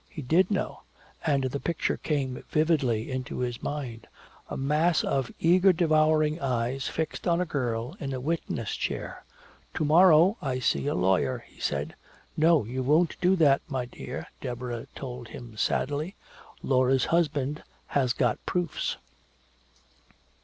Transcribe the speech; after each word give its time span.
He 0.09 0.23
did 0.23 0.49
know, 0.49 0.81
and 1.27 1.43
the 1.43 1.59
picture 1.59 1.95
came 1.97 2.43
vividly 2.49 3.11
into 3.11 3.37
his 3.37 3.61
mind 3.61 4.07
a 4.49 4.57
mass 4.57 5.03
of 5.03 5.31
eager 5.39 5.71
devouring 5.71 6.39
eyes 6.41 6.87
fixed 6.87 7.27
on 7.27 7.39
a 7.39 7.45
girl 7.45 7.95
in 7.99 8.11
a 8.11 8.19
witness 8.19 8.75
chair. 8.75 9.23
"To 9.75 9.85
morrow 9.85 10.37
I 10.41 10.57
see 10.57 10.87
a 10.87 10.95
lawyer!" 10.95 11.45
he 11.47 11.59
said. 11.61 11.93
"No 12.35 12.63
you 12.65 12.81
won't 12.81 13.15
do 13.21 13.35
that, 13.35 13.61
my 13.67 13.85
dear," 13.85 14.25
Deborah 14.41 14.87
told 14.95 15.27
him 15.27 15.55
sadly. 15.55 16.15
"Laura's 16.63 17.05
husband 17.13 17.61
has 17.89 18.11
got 18.11 18.43
proofs." 18.47 18.97